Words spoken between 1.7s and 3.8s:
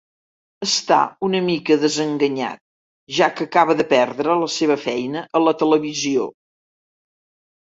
desenganyat, ja que acaba